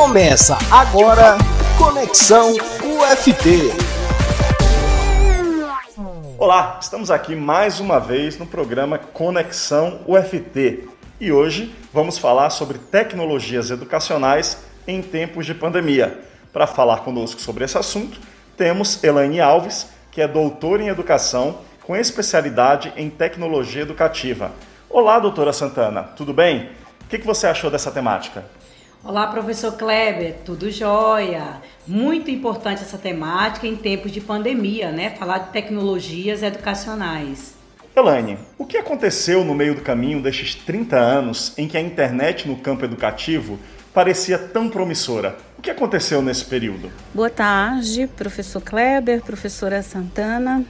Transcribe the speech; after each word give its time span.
Começa 0.00 0.56
agora 0.70 1.36
Conexão 1.76 2.54
UFT. 2.54 3.70
Olá, 6.38 6.78
estamos 6.80 7.10
aqui 7.10 7.36
mais 7.36 7.80
uma 7.80 8.00
vez 8.00 8.38
no 8.38 8.46
programa 8.46 8.96
Conexão 8.96 10.00
UFT 10.06 10.88
e 11.20 11.30
hoje 11.30 11.76
vamos 11.92 12.16
falar 12.16 12.48
sobre 12.48 12.78
tecnologias 12.78 13.70
educacionais 13.70 14.64
em 14.88 15.02
tempos 15.02 15.44
de 15.44 15.54
pandemia. 15.54 16.18
Para 16.50 16.66
falar 16.66 17.00
conosco 17.00 17.38
sobre 17.38 17.66
esse 17.66 17.76
assunto, 17.76 18.18
temos 18.56 19.04
Elaine 19.04 19.42
Alves, 19.42 19.88
que 20.10 20.22
é 20.22 20.26
doutora 20.26 20.82
em 20.82 20.88
educação 20.88 21.58
com 21.82 21.94
especialidade 21.94 22.90
em 22.96 23.10
tecnologia 23.10 23.82
educativa. 23.82 24.50
Olá, 24.88 25.18
doutora 25.18 25.52
Santana, 25.52 26.04
tudo 26.16 26.32
bem? 26.32 26.70
O 27.02 27.06
que 27.06 27.18
você 27.18 27.46
achou 27.46 27.70
dessa 27.70 27.90
temática? 27.90 28.46
Olá, 29.02 29.26
professor 29.28 29.72
Kleber, 29.78 30.36
tudo 30.44 30.70
jóia? 30.70 31.62
Muito 31.86 32.30
importante 32.30 32.82
essa 32.82 32.98
temática 32.98 33.66
em 33.66 33.74
tempos 33.74 34.12
de 34.12 34.20
pandemia, 34.20 34.92
né? 34.92 35.16
Falar 35.18 35.38
de 35.38 35.52
tecnologias 35.52 36.42
educacionais. 36.42 37.54
Elaine, 37.96 38.36
o 38.58 38.66
que 38.66 38.76
aconteceu 38.76 39.42
no 39.42 39.54
meio 39.54 39.74
do 39.74 39.80
caminho 39.80 40.20
destes 40.22 40.54
30 40.54 40.98
anos 40.98 41.54
em 41.56 41.66
que 41.66 41.78
a 41.78 41.80
internet 41.80 42.46
no 42.46 42.58
campo 42.58 42.84
educativo 42.84 43.58
parecia 43.94 44.36
tão 44.36 44.68
promissora? 44.68 45.34
O 45.56 45.62
que 45.62 45.70
aconteceu 45.70 46.20
nesse 46.20 46.44
período? 46.44 46.92
Boa 47.14 47.30
tarde, 47.30 48.06
professor 48.18 48.60
Kleber, 48.60 49.22
professora 49.22 49.82
Santana. 49.82 50.62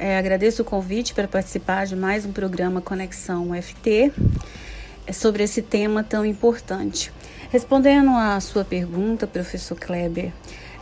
É, 0.00 0.18
agradeço 0.18 0.62
o 0.62 0.64
convite 0.64 1.14
para 1.14 1.28
participar 1.28 1.86
de 1.86 1.94
mais 1.94 2.26
um 2.26 2.32
programa 2.32 2.80
Conexão 2.80 3.52
UFT 3.52 4.12
sobre 5.12 5.42
esse 5.42 5.62
tema 5.62 6.02
tão 6.02 6.24
importante. 6.24 7.12
Respondendo 7.50 8.10
à 8.10 8.38
sua 8.40 8.64
pergunta, 8.64 9.26
professor 9.26 9.78
Kleber, 9.78 10.32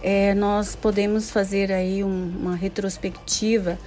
é, 0.03 0.35
nós 0.35 0.75
podemos 0.75 1.31
fazer 1.31 1.73
aí 1.73 2.03
um, 2.03 2.33
uma 2.41 2.57
retrospectiva 2.57 3.79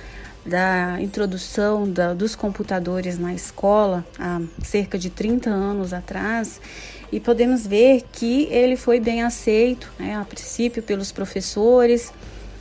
da 0.45 0.97
introdução 1.01 1.89
da, 1.89 2.13
dos 2.13 2.35
computadores 2.35 3.17
na 3.19 3.33
escola 3.33 4.05
há 4.17 4.41
cerca 4.63 4.97
de 4.97 5.09
30 5.09 5.49
anos 5.49 5.93
atrás 5.93 6.59
e 7.11 7.19
podemos 7.19 7.65
ver 7.65 8.03
que 8.11 8.47
ele 8.51 8.75
foi 8.75 8.99
bem 8.99 9.23
aceito, 9.23 9.91
né, 9.99 10.15
a 10.15 10.23
princípio 10.23 10.81
pelos 10.81 11.11
professores, 11.11 12.13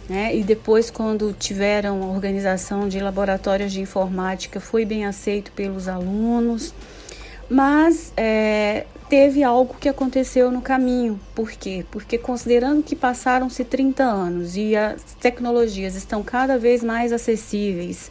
né, 0.09 0.35
e 0.35 0.43
depois 0.43 0.91
quando 0.91 1.35
tiveram 1.39 2.03
a 2.03 2.07
organização 2.07 2.89
de 2.89 2.99
laboratórios 2.99 3.73
de 3.73 3.81
informática 3.81 4.59
foi 4.59 4.85
bem 4.85 5.05
aceito 5.05 5.53
pelos 5.53 5.87
alunos, 5.87 6.75
mas 7.49 8.13
é, 8.17 8.85
teve 9.09 9.43
algo 9.43 9.75
que 9.81 9.89
aconteceu 9.89 10.51
no 10.51 10.61
caminho. 10.61 11.19
Por 11.35 11.51
quê? 11.51 11.85
Porque 11.91 12.19
considerando 12.19 12.83
que 12.83 12.95
passaram-se 12.95 13.65
30 13.65 14.05
anos 14.05 14.57
e 14.57 14.77
as 14.77 15.03
tecnologias 15.21 15.95
estão 15.95 16.23
cada 16.23 16.59
vez 16.59 16.85
mais 16.85 17.13
acessíveis, 17.13 18.11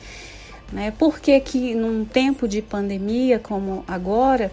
né? 0.72 0.92
Por 0.98 1.20
que 1.20 1.40
que 1.40 1.76
num 1.76 2.04
tempo 2.04 2.48
de 2.48 2.62
pandemia 2.62 3.40
como 3.40 3.86
agora, 3.88 4.52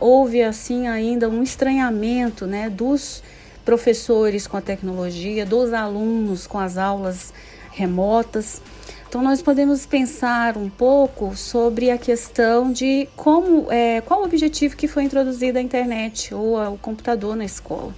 houve 0.00 0.42
assim 0.42 0.88
ainda 0.88 1.28
um 1.28 1.42
estranhamento, 1.42 2.46
né, 2.46 2.68
dos 2.68 3.22
professores 3.64 4.46
com 4.46 4.56
a 4.56 4.60
tecnologia, 4.60 5.44
dos 5.44 5.72
alunos 5.72 6.46
com 6.46 6.58
as 6.58 6.78
aulas 6.78 7.32
remotas? 7.70 8.62
Então, 9.08 9.22
nós 9.22 9.40
podemos 9.40 9.86
pensar 9.86 10.56
um 10.56 10.68
pouco 10.68 11.36
sobre 11.36 11.90
a 11.90 11.96
questão 11.96 12.72
de 12.72 13.08
como, 13.14 13.70
é, 13.70 14.00
qual 14.00 14.20
o 14.20 14.24
objetivo 14.24 14.76
que 14.76 14.88
foi 14.88 15.04
introduzido 15.04 15.58
a 15.58 15.62
internet 15.62 16.34
ou 16.34 16.58
o 16.72 16.76
computador 16.76 17.36
na 17.36 17.44
escola. 17.44 17.94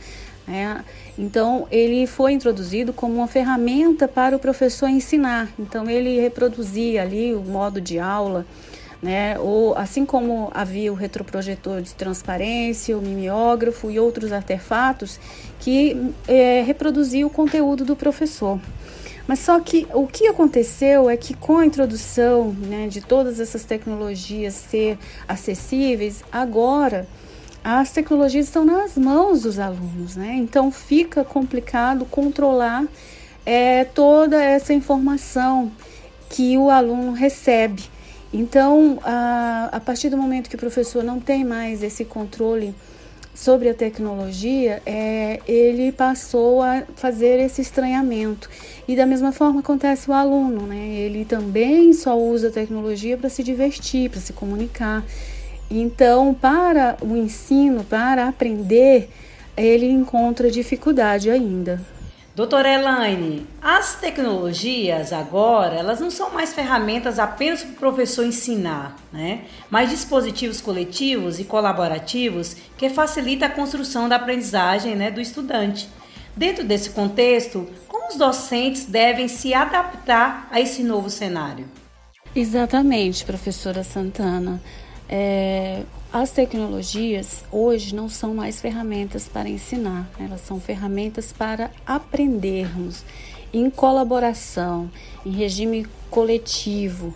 Né? 0.47 0.84
Então, 1.19 1.67
ele 1.70 2.06
foi 2.06 2.33
introduzido 2.33 2.92
como 2.92 3.15
uma 3.15 3.27
ferramenta 3.27 4.06
para 4.06 4.37
o 4.37 4.39
professor 4.39 4.89
ensinar. 4.89 5.48
Então, 5.59 5.88
ele 5.88 6.21
reproduzia 6.21 7.03
ali 7.03 7.34
o 7.34 7.41
modo 7.41 7.81
de 7.81 7.99
aula, 7.99 8.47
né? 9.03 9.38
Ou 9.38 9.77
assim 9.77 10.05
como 10.05 10.50
havia 10.55 10.93
o 10.93 10.94
retroprojetor 10.94 11.81
de 11.82 11.94
transparência, 11.94 12.97
o 12.97 13.00
mimeógrafo 13.00 13.91
e 13.91 13.99
outros 13.99 14.32
artefatos 14.32 15.21
que 15.61 16.12
é, 16.27 16.62
reproduzia 16.62 17.27
o 17.27 17.31
conteúdo 17.31 17.84
do 17.84 17.97
professor. 17.97 18.59
Mas 19.28 19.41
só 19.41 19.61
que 19.61 19.87
o 19.93 20.06
que 20.06 20.27
aconteceu 20.27 21.11
é 21.11 21.15
que 21.15 21.34
com 21.34 21.59
a 21.59 21.66
introdução 21.66 22.50
né, 22.53 22.89
de 22.89 23.03
todas 23.03 23.39
essas 23.39 23.62
tecnologias 23.62 24.55
ser 24.55 24.99
acessíveis, 25.28 26.25
agora 26.33 27.06
as 27.62 27.93
tecnologias 27.93 28.47
estão 28.47 28.65
nas 28.65 28.97
mãos 28.97 29.43
dos 29.43 29.59
alunos, 29.59 30.17
né? 30.17 30.34
Então 30.37 30.71
fica 30.71 31.22
complicado 31.22 32.06
controlar 32.06 32.87
é, 33.44 33.84
toda 33.84 34.43
essa 34.43 34.72
informação 34.72 35.71
que 36.31 36.56
o 36.56 36.71
aluno 36.71 37.12
recebe. 37.12 37.83
Então, 38.33 38.99
a, 39.03 39.69
a 39.72 39.81
partir 39.81 40.09
do 40.09 40.17
momento 40.17 40.49
que 40.49 40.56
o 40.56 40.59
professor 40.59 41.05
não 41.05 41.21
tem 41.21 41.44
mais 41.44 41.83
esse 41.83 42.05
controle 42.05 42.75
sobre 43.38 43.69
a 43.69 43.75
tecnologia, 43.75 44.82
é, 44.84 45.38
ele 45.47 45.93
passou 45.93 46.60
a 46.60 46.82
fazer 46.97 47.38
esse 47.38 47.62
estranhamento. 47.62 48.50
E 48.88 48.97
da 48.97 49.06
mesma 49.06 49.31
forma 49.31 49.60
acontece 49.60 50.10
o 50.10 50.12
aluno, 50.12 50.66
né? 50.66 50.88
Ele 50.88 51.25
também 51.25 51.93
só 51.93 52.19
usa 52.19 52.49
a 52.49 52.50
tecnologia 52.50 53.16
para 53.16 53.28
se 53.28 53.44
divertir, 53.44 54.10
para 54.10 54.21
se 54.21 54.32
comunicar. 54.32 55.04
Então, 55.71 56.34
para 56.34 56.97
o 57.00 57.16
ensino, 57.16 57.84
para 57.84 58.26
aprender, 58.26 59.09
ele 59.56 59.87
encontra 59.87 60.50
dificuldade 60.50 61.31
ainda. 61.31 61.81
Doutora 62.38 62.72
Elaine, 62.72 63.49
as 63.60 63.97
tecnologias 63.97 65.12
agora, 65.12 65.75
elas 65.75 65.99
não 65.99 66.09
são 66.09 66.31
mais 66.31 66.54
ferramentas 66.54 67.19
apenas 67.19 67.65
para 67.65 67.72
o 67.72 67.75
professor 67.75 68.25
ensinar, 68.25 68.97
né? 69.12 69.41
mas 69.69 69.91
dispositivos 69.91 70.60
coletivos 70.60 71.41
e 71.41 71.44
colaborativos 71.44 72.54
que 72.76 72.88
facilitam 72.91 73.49
a 73.49 73.50
construção 73.50 74.09
da 74.09 74.15
aprendizagem 74.15 74.94
né, 74.94 75.10
do 75.10 75.21
estudante. 75.21 75.88
Dentro 76.37 76.62
desse 76.62 76.91
contexto, 76.91 77.69
como 77.88 78.06
os 78.06 78.15
docentes 78.15 78.84
devem 78.84 79.26
se 79.26 79.53
adaptar 79.53 80.47
a 80.49 80.60
esse 80.60 80.84
novo 80.84 81.10
cenário? 81.10 81.66
Exatamente, 82.37 83.25
professora 83.25 83.82
Santana. 83.82 84.62
É, 85.08 85.82
as 86.12 86.30
tecnologias 86.30 87.44
hoje 87.50 87.94
não 87.94 88.08
são 88.08 88.34
mais 88.34 88.60
ferramentas 88.60 89.28
para 89.28 89.48
ensinar, 89.48 90.08
elas 90.19 90.41
são 90.42 90.60
ferramentas 90.60 91.32
para 91.32 91.70
aprendermos 91.86 93.04
em 93.52 93.70
colaboração, 93.70 94.91
em 95.24 95.30
regime 95.30 95.86
coletivo. 96.10 97.14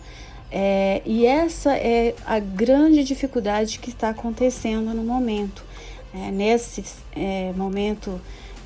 É, 0.50 1.00
e 1.06 1.24
essa 1.24 1.76
é 1.76 2.14
a 2.26 2.38
grande 2.38 3.04
dificuldade 3.04 3.78
que 3.78 3.90
está 3.90 4.10
acontecendo 4.10 4.94
no 4.94 5.02
momento. 5.02 5.64
É, 6.14 6.30
nesse 6.30 6.84
é, 7.16 7.52
momento 7.56 8.20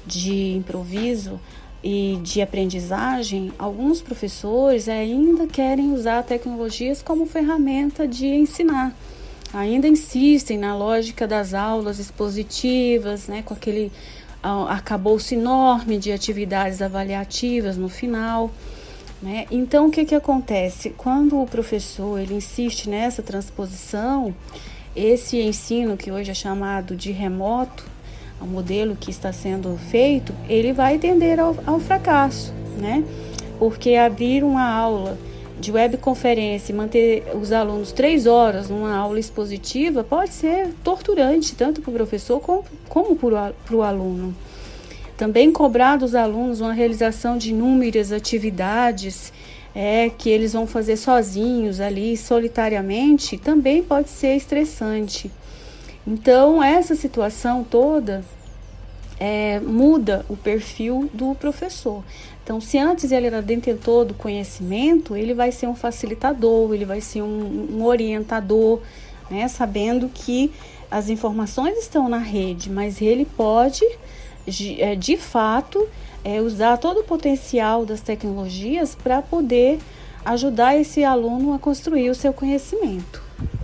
de 0.04 0.56
improviso 0.56 1.40
e 1.86 2.18
de 2.22 2.42
aprendizagem, 2.42 3.52
alguns 3.56 4.00
professores 4.00 4.88
ainda 4.88 5.46
querem 5.46 5.92
usar 5.92 6.24
tecnologias 6.24 7.00
como 7.00 7.26
ferramenta 7.26 8.08
de 8.08 8.26
ensinar 8.26 8.92
ainda 9.52 9.86
insistem 9.86 10.58
na 10.58 10.76
lógica 10.76 11.26
das 11.26 11.54
aulas 11.54 11.98
expositivas, 11.98 13.26
né, 13.28 13.42
com 13.42 13.54
aquele 13.54 13.90
arcabouço 14.42 15.34
enorme 15.34 15.98
de 15.98 16.12
atividades 16.12 16.80
avaliativas 16.80 17.76
no 17.76 17.88
final. 17.88 18.50
Né? 19.20 19.46
Então, 19.50 19.88
o 19.88 19.90
que, 19.90 20.04
que 20.04 20.14
acontece? 20.14 20.90
Quando 20.90 21.40
o 21.40 21.46
professor 21.46 22.20
ele 22.20 22.34
insiste 22.34 22.88
nessa 22.88 23.22
transposição, 23.22 24.34
esse 24.94 25.40
ensino 25.40 25.96
que 25.96 26.12
hoje 26.12 26.30
é 26.30 26.34
chamado 26.34 26.94
de 26.94 27.10
remoto, 27.10 27.84
o 28.40 28.46
modelo 28.46 28.96
que 28.96 29.10
está 29.10 29.32
sendo 29.32 29.78
feito, 29.90 30.32
ele 30.48 30.72
vai 30.72 30.98
tender 30.98 31.40
ao, 31.40 31.56
ao 31.66 31.80
fracasso, 31.80 32.52
né? 32.78 33.04
Porque 33.58 33.94
abrir 33.94 34.44
uma 34.44 34.68
aula 34.68 35.18
de 35.58 35.72
webconferência 35.72 36.72
e 36.72 36.74
manter 36.74 37.24
os 37.34 37.50
alunos 37.50 37.92
três 37.92 38.26
horas 38.26 38.68
numa 38.68 38.94
aula 38.94 39.18
expositiva 39.18 40.04
pode 40.04 40.32
ser 40.32 40.68
torturante, 40.84 41.54
tanto 41.54 41.80
para 41.80 41.90
o 41.90 41.94
professor 41.94 42.40
como, 42.40 42.64
como 42.88 43.16
para 43.16 43.76
o 43.76 43.82
aluno. 43.82 44.34
Também 45.16 45.50
cobrar 45.50 45.96
dos 45.96 46.14
alunos 46.14 46.60
uma 46.60 46.74
realização 46.74 47.38
de 47.38 47.50
inúmeras 47.50 48.12
atividades 48.12 49.32
é, 49.74 50.10
que 50.10 50.28
eles 50.28 50.52
vão 50.52 50.66
fazer 50.66 50.96
sozinhos 50.98 51.80
ali, 51.80 52.16
solitariamente, 52.16 53.38
também 53.38 53.82
pode 53.82 54.10
ser 54.10 54.36
estressante. 54.36 55.30
Então, 56.06 56.62
essa 56.62 56.94
situação 56.94 57.64
toda 57.64 58.24
é, 59.18 59.58
muda 59.60 60.24
o 60.28 60.36
perfil 60.36 61.10
do 61.12 61.34
professor. 61.34 62.04
Então, 62.44 62.60
se 62.60 62.78
antes 62.78 63.10
ele 63.10 63.26
era 63.26 63.42
detentor 63.42 64.04
do 64.04 64.14
conhecimento, 64.14 65.16
ele 65.16 65.34
vai 65.34 65.50
ser 65.50 65.66
um 65.66 65.74
facilitador, 65.74 66.72
ele 66.72 66.84
vai 66.84 67.00
ser 67.00 67.22
um, 67.22 67.68
um 67.72 67.84
orientador, 67.84 68.80
né, 69.28 69.48
sabendo 69.48 70.08
que 70.08 70.52
as 70.88 71.08
informações 71.08 71.76
estão 71.78 72.08
na 72.08 72.18
rede, 72.18 72.70
mas 72.70 73.02
ele 73.02 73.24
pode, 73.24 73.84
de, 74.46 74.80
é, 74.80 74.94
de 74.94 75.16
fato, 75.16 75.88
é, 76.22 76.40
usar 76.40 76.76
todo 76.76 77.00
o 77.00 77.04
potencial 77.04 77.84
das 77.84 78.00
tecnologias 78.00 78.94
para 78.94 79.20
poder 79.20 79.80
ajudar 80.24 80.76
esse 80.76 81.02
aluno 81.02 81.52
a 81.52 81.58
construir 81.58 82.10
o 82.10 82.14
seu 82.14 82.32
conhecimento. 82.32 83.22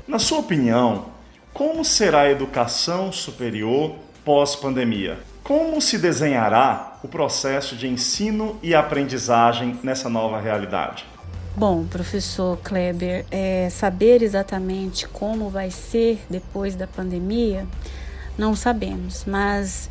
Na 0.08 0.18
sua 0.18 0.38
opinião, 0.38 1.11
como 1.52 1.84
será 1.84 2.22
a 2.22 2.30
educação 2.30 3.12
superior 3.12 3.94
pós-pandemia? 4.24 5.18
Como 5.42 5.80
se 5.82 5.98
desenhará 5.98 6.98
o 7.02 7.08
processo 7.08 7.76
de 7.76 7.86
ensino 7.86 8.58
e 8.62 8.74
aprendizagem 8.74 9.78
nessa 9.82 10.08
nova 10.08 10.40
realidade? 10.40 11.04
Bom, 11.54 11.84
professor 11.84 12.56
Kleber, 12.62 13.26
é, 13.30 13.68
saber 13.70 14.22
exatamente 14.22 15.06
como 15.06 15.50
vai 15.50 15.70
ser 15.70 16.24
depois 16.30 16.74
da 16.74 16.86
pandemia, 16.86 17.66
não 18.38 18.56
sabemos, 18.56 19.24
mas 19.26 19.90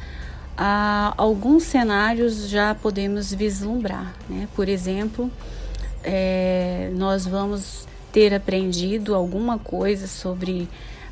há 0.58 1.13
alguns 1.16 1.63
cenários 1.63 2.50
já 2.50 2.74
podemos 2.74 3.31
vislumbrar. 3.31 4.16
Né? 4.28 4.48
Por 4.56 4.68
exemplo, 4.68 5.30
é, 6.04 6.90
nós 6.96 7.28
vamos 7.28 7.88
ter 8.12 8.34
aprendido 8.34 9.13
alguma 9.13 9.60
coisa 9.60 10.08
sobre 10.08 10.68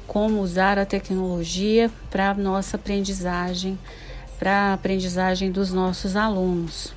como 0.09 0.41
usar 0.41 0.79
a 0.79 0.87
tecnologia 0.87 1.89
para 2.09 2.33
nossa 2.33 2.77
aprendizagem, 2.77 3.77
para 4.39 4.51
a 4.51 4.73
aprendizagem 4.73 5.51
dos 5.51 5.71
nossos 5.71 6.15
alunos. 6.15 6.93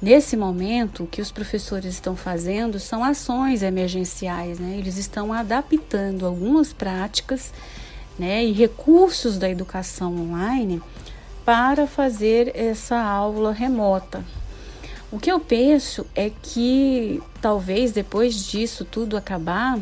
Nesse 0.00 0.38
momento, 0.38 1.04
o 1.04 1.06
que 1.06 1.20
os 1.20 1.30
professores 1.30 1.92
estão 1.92 2.16
fazendo 2.16 2.80
são 2.80 3.04
ações 3.04 3.62
emergenciais, 3.62 4.58
né? 4.58 4.76
Eles 4.78 4.96
estão 4.96 5.34
adaptando 5.34 6.24
algumas 6.24 6.72
práticas 6.72 7.52
né, 8.18 8.42
e 8.42 8.52
recursos 8.52 9.36
da 9.36 9.50
educação 9.50 10.16
online 10.16 10.80
para 11.44 11.86
fazer 11.86 12.50
essa 12.56 12.98
aula 12.98 13.52
remota. 13.52 14.24
O 15.12 15.18
que 15.18 15.30
eu 15.30 15.40
penso 15.40 16.06
é 16.14 16.30
que 16.30 17.22
talvez 17.42 17.92
depois 17.92 18.46
disso 18.46 18.82
tudo 18.86 19.14
acabar, 19.14 19.78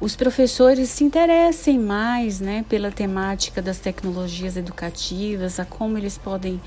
os 0.00 0.14
professores 0.14 0.90
se 0.90 1.02
interessem 1.02 1.78
mais 1.78 2.40
né, 2.40 2.64
pela 2.68 2.90
temática 2.90 3.60
das 3.60 3.78
tecnologias 3.78 4.56
educativas, 4.56 5.58
a 5.58 5.64
como 5.64 5.98
eles 5.98 6.16
podem 6.16 6.60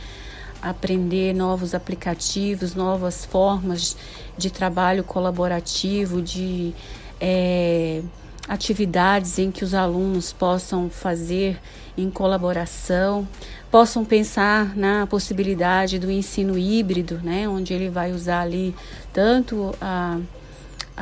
aprender 0.61 1.33
novos 1.33 1.73
aplicativos, 1.73 2.75
novas 2.75 3.25
formas 3.25 3.95
de 4.37 4.51
trabalho 4.51 5.03
colaborativo, 5.03 6.21
de 6.21 6.73
é, 7.19 8.03
atividades 8.47 9.39
em 9.39 9.49
que 9.49 9.63
os 9.63 9.73
alunos 9.73 10.33
possam 10.33 10.89
fazer 10.89 11.57
em 11.97 12.11
colaboração, 12.11 13.27
possam 13.71 14.03
pensar 14.03 14.75
na 14.75 15.07
possibilidade 15.07 15.97
do 15.97 16.11
ensino 16.11 16.57
híbrido, 16.57 17.19
né, 17.23 17.47
onde 17.47 17.73
ele 17.73 17.89
vai 17.89 18.11
usar 18.11 18.41
ali 18.41 18.75
tanto 19.13 19.73
a, 19.81 20.19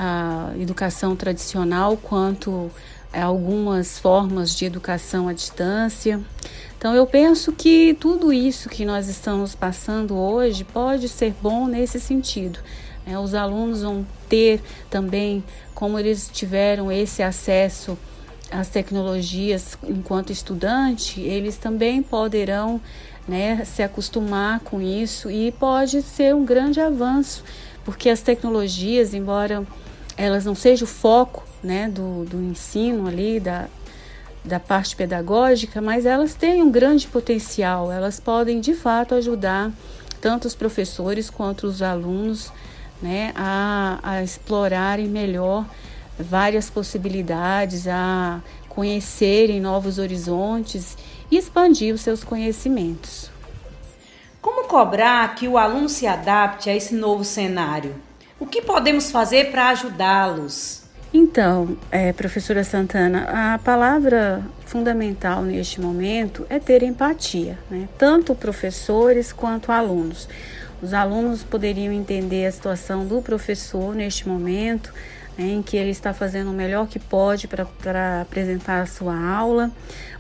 a 0.02 0.54
educação 0.58 1.14
tradicional 1.14 1.98
quanto 1.98 2.72
algumas 3.12 4.00
formas 4.00 4.56
de 4.56 4.64
educação 4.64 5.28
à 5.28 5.34
distância. 5.34 6.22
Então 6.78 6.96
eu 6.96 7.06
penso 7.06 7.52
que 7.52 7.94
tudo 8.00 8.32
isso 8.32 8.70
que 8.70 8.86
nós 8.86 9.10
estamos 9.10 9.56
passando 9.56 10.16
hoje 10.16 10.64
pode 10.64 11.10
ser 11.10 11.36
bom 11.42 11.68
nesse 11.68 12.00
sentido. 12.00 12.60
Né? 13.06 13.20
Os 13.20 13.34
alunos 13.34 13.82
vão 13.82 14.08
ter 14.30 14.62
também, 14.90 15.44
como 15.76 16.00
eles 16.00 16.30
tiveram 16.32 16.90
esse 16.90 17.22
acesso 17.22 17.98
às 18.50 18.70
tecnologias 18.70 19.78
enquanto 19.84 20.32
estudante, 20.32 21.20
eles 21.20 21.58
também 21.58 22.02
poderão 22.02 22.80
né, 23.28 23.66
se 23.66 23.84
acostumar 23.84 24.62
com 24.62 24.82
isso 24.82 25.30
e 25.30 25.52
pode 25.52 26.02
ser 26.02 26.34
um 26.34 26.46
grande 26.46 26.80
avanço, 26.80 27.44
porque 27.84 28.10
as 28.10 28.22
tecnologias, 28.22 29.14
embora 29.14 29.68
elas 30.20 30.44
não 30.44 30.54
sejam 30.54 30.86
o 30.86 30.92
foco 30.92 31.46
né, 31.64 31.88
do, 31.88 32.26
do 32.26 32.42
ensino 32.42 33.08
ali, 33.08 33.40
da, 33.40 33.68
da 34.44 34.60
parte 34.60 34.94
pedagógica, 34.94 35.82
mas 35.82 36.06
elas 36.06 36.36
têm 36.36 36.62
um 36.62 36.70
grande 36.70 37.08
potencial, 37.08 37.90
elas 37.90 38.20
podem 38.20 38.60
de 38.60 38.74
fato 38.74 39.16
ajudar 39.16 39.72
tanto 40.20 40.46
os 40.46 40.54
professores 40.54 41.30
quanto 41.30 41.66
os 41.66 41.82
alunos 41.82 42.52
né, 43.02 43.32
a, 43.34 43.98
a 44.04 44.22
explorarem 44.22 45.08
melhor 45.08 45.66
várias 46.20 46.70
possibilidades, 46.70 47.88
a 47.88 48.42
conhecerem 48.68 49.62
novos 49.62 49.98
horizontes 50.00 50.98
e 51.32 51.38
expandir 51.38 51.96
os 51.96 52.02
seus 52.02 52.26
conhecimentos. 52.26 53.32
Como 54.42 54.68
cobrar 54.68 55.34
que 55.36 55.48
o 55.48 55.58
aluno 55.58 55.88
se 55.88 56.06
adapte 56.06 56.70
a 56.70 56.76
esse 56.76 56.94
novo 56.94 57.24
cenário? 57.24 58.09
O 58.40 58.46
que 58.46 58.62
podemos 58.62 59.12
fazer 59.12 59.52
para 59.52 59.70
ajudá-los? 59.70 60.84
Então, 61.14 61.76
é, 61.92 62.14
professora 62.14 62.64
Santana, 62.64 63.54
a 63.54 63.58
palavra 63.58 64.44
fundamental 64.66 65.42
neste 65.42 65.82
momento 65.82 66.46
é 66.50 66.60
ter 66.60 66.84
empatia, 66.84 67.58
né? 67.70 67.90
tanto 67.98 68.36
professores 68.36 69.34
quanto 69.34 69.72
alunos. 69.72 70.30
Os 70.82 70.94
alunos 70.94 71.44
poderiam 71.44 71.92
entender 71.92 72.46
a 72.46 72.52
situação 72.52 73.06
do 73.06 73.22
professor 73.22 73.94
neste 73.96 74.28
momento, 74.30 74.94
em 75.40 75.62
que 75.62 75.78
ele 75.78 75.92
está 75.92 76.14
fazendo 76.14 76.52
o 76.52 76.54
melhor 76.54 76.86
que 76.88 77.00
pode 77.00 77.48
para 77.48 78.22
apresentar 78.22 78.82
a 78.82 78.86
sua 78.86 79.18
aula, 79.18 79.72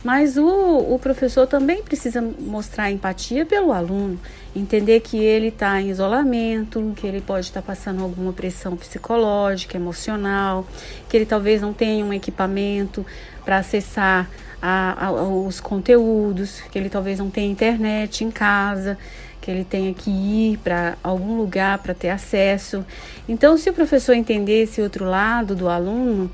mas 0.01 0.37
o, 0.37 0.47
o 0.47 0.97
professor 0.97 1.45
também 1.45 1.83
precisa 1.83 2.21
mostrar 2.21 2.89
empatia 2.89 3.45
pelo 3.45 3.73
aluno, 3.73 4.17
entender 4.55 5.01
que 5.01 5.17
ele 5.17 5.49
está 5.49 5.81
em 5.81 5.89
isolamento, 5.89 6.93
que 6.95 7.05
ele 7.05 7.19
pode 7.19 7.47
estar 7.47 7.61
passando 7.61 8.01
alguma 8.01 8.31
pressão 8.31 8.77
psicológica, 8.77 9.75
emocional, 9.75 10.65
que 11.09 11.17
ele 11.17 11.25
talvez 11.25 11.61
não 11.61 11.73
tenha 11.73 12.05
um 12.05 12.13
equipamento 12.13 13.05
para 13.43 13.57
acessar 13.57 14.29
a, 14.61 15.07
a, 15.07 15.11
os 15.11 15.59
conteúdos, 15.59 16.61
que 16.71 16.79
ele 16.79 16.89
talvez 16.89 17.19
não 17.19 17.29
tenha 17.29 17.51
internet 17.51 18.23
em 18.23 18.31
casa 18.31 18.97
que 19.41 19.49
ele 19.49 19.63
tenha 19.63 19.93
que 19.93 20.09
ir 20.09 20.57
para 20.57 20.97
algum 21.03 21.37
lugar 21.37 21.77
para 21.79 21.93
ter 21.93 22.09
acesso. 22.09 22.85
Então, 23.27 23.57
se 23.57 23.69
o 23.69 23.73
professor 23.73 24.13
entender 24.13 24.63
esse 24.63 24.81
outro 24.81 25.05
lado 25.05 25.55
do 25.55 25.69
aluno, 25.69 26.29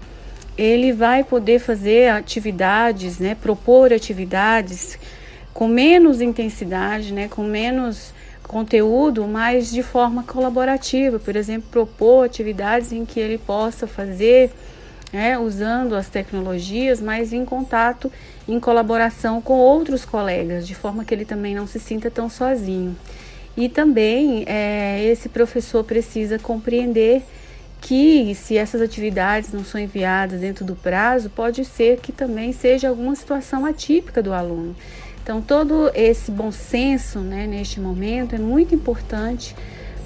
ele 0.58 0.92
vai 0.92 1.24
poder 1.24 1.60
fazer 1.60 2.10
atividades, 2.10 3.20
né, 3.20 3.36
propor 3.36 3.94
atividades 3.94 4.98
com 5.54 5.68
menos 5.68 6.22
intensidade, 6.22 7.14
né, 7.14 7.28
com 7.28 7.44
menos 7.44 8.14
conteúdo, 8.44 9.28
mas 9.28 9.72
de 9.72 9.84
forma 9.84 10.24
colaborativa. 10.24 11.20
Por 11.20 11.36
exemplo, 11.36 11.68
propor 11.70 12.26
atividades 12.26 12.92
em 12.92 13.06
que 13.06 13.20
ele 13.20 13.38
possa 13.38 13.88
fazer 13.88 14.52
né, 15.16 15.40
usando 15.40 15.96
as 15.96 16.10
tecnologias, 16.10 17.00
mas 17.00 17.32
em 17.32 17.46
contato, 17.46 18.12
em 18.46 18.60
colaboração 18.60 19.42
com 19.42 19.54
outros 19.54 20.04
colegas, 20.04 20.68
de 20.68 20.76
forma 20.76 21.06
que 21.06 21.14
ele 21.14 21.24
também 21.24 21.56
não 21.56 21.66
se 21.66 21.80
sinta 21.80 22.12
tão 22.12 22.30
sozinho. 22.30 22.94
E 23.56 23.70
também 23.70 24.44
é, 24.46 25.02
esse 25.06 25.30
professor 25.30 25.86
precisa 25.86 26.38
compreender 26.38 27.24
que 27.80 28.36
se 28.36 28.58
essas 28.58 28.82
atividades 28.82 29.54
não 29.54 29.64
são 29.64 29.80
enviadas 29.80 30.42
dentro 30.42 30.66
do 30.66 30.76
prazo, 30.76 31.30
pode 31.30 31.64
ser 31.64 32.02
que 32.02 32.12
também 32.12 32.52
seja 32.52 32.90
alguma 32.90 33.16
situação 33.16 33.66
atípica 33.66 34.22
do 34.22 34.34
aluno. 34.34 34.76
Então, 35.24 35.42
todo 35.42 35.90
esse 35.96 36.30
bom 36.30 36.52
senso 36.52 37.20
né, 37.20 37.48
neste 37.48 37.80
momento 37.80 38.36
é 38.36 38.38
muito 38.38 38.76
importante 38.76 39.56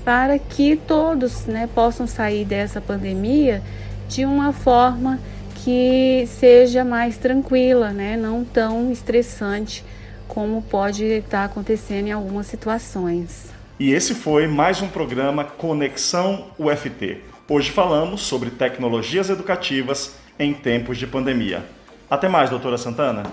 para 0.06 0.38
que 0.38 0.76
todos 0.76 1.48
né, 1.48 1.68
possam 1.74 2.06
sair 2.06 2.46
dessa 2.46 2.80
pandemia 2.80 3.64
de 4.10 4.26
uma 4.26 4.52
forma 4.52 5.20
que 5.64 6.28
seja 6.28 6.84
mais 6.84 7.16
tranquila, 7.16 7.92
né? 7.92 8.18
não 8.18 8.44
tão 8.44 8.92
estressante 8.92 9.86
como 10.28 10.62
pode 10.64 11.06
estar 11.06 11.46
acontecendo 11.46 12.08
em 12.08 12.12
algumas 12.12 12.48
situações. 12.48 13.48
E 13.80 13.94
esse 13.94 14.14
foi 14.14 14.48
mais 14.48 14.82
um 14.82 14.88
programa 14.88 15.44
Conexão 15.44 16.48
UFT. 16.58 17.22
Hoje 17.48 17.72
falamos 17.72 18.22
sobre 18.22 18.50
tecnologias 18.50 19.30
educativas 19.30 20.14
em 20.38 20.54
tempos 20.54 20.98
de 20.98 21.08
pandemia. 21.08 21.64
Até 22.10 22.28
mais, 22.28 22.50
doutora 22.50 22.78
Santana. 22.78 23.24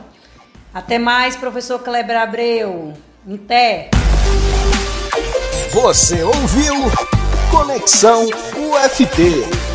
Até 0.73 0.99
mais, 0.99 1.37
professor 1.37 1.79
Kleber 1.79 2.21
Abreu. 2.21 2.93
Até. 3.33 3.91
Você 5.71 6.23
ouviu 6.23 6.75
Conexão 7.51 8.27
UFT. 8.27 9.66